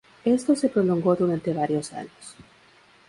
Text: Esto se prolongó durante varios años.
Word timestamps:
Esto 0.25 0.55
se 0.55 0.67
prolongó 0.69 1.15
durante 1.15 1.53
varios 1.53 1.93
años. 1.93 2.35